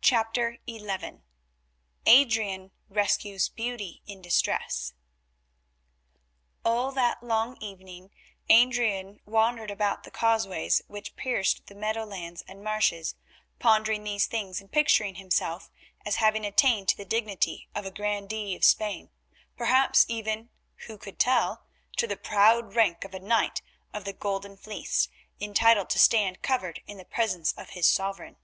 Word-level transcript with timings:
CHAPTER 0.00 0.58
XI 0.68 1.20
ADRIAN 2.04 2.72
RESCUES 2.88 3.48
BEAUTY 3.50 4.02
IN 4.08 4.20
DISTRESS 4.20 4.92
All 6.64 6.90
that 6.90 7.22
long 7.22 7.56
evening 7.62 8.10
Adrian 8.48 9.20
wandered 9.24 9.70
about 9.70 10.02
the 10.02 10.10
causeways 10.10 10.82
which 10.88 11.14
pierced 11.14 11.66
the 11.68 11.76
meadowlands 11.76 12.42
and 12.48 12.64
marshes, 12.64 13.14
pondering 13.60 14.02
these 14.02 14.26
things 14.26 14.60
and 14.60 14.72
picturing 14.72 15.14
himself 15.14 15.70
as 16.04 16.16
having 16.16 16.44
attained 16.44 16.88
to 16.88 16.96
the 16.96 17.04
dignity 17.04 17.68
of 17.72 17.86
a 17.86 17.92
grandee 17.92 18.56
of 18.56 18.64
Spain, 18.64 19.10
perhaps 19.56 20.04
even—who 20.08 20.98
could 20.98 21.20
tell—to 21.20 22.06
the 22.08 22.16
proud 22.16 22.74
rank 22.74 23.04
of 23.04 23.14
a 23.14 23.20
Knight 23.20 23.62
of 23.94 24.04
the 24.04 24.12
Golden 24.12 24.56
Fleece 24.56 25.08
entitled 25.40 25.88
to 25.90 26.00
stand 26.00 26.42
covered 26.42 26.82
in 26.88 26.96
the 26.98 27.04
presence 27.04 27.52
of 27.52 27.68
his 27.78 27.86
Sovereign. 27.88 28.38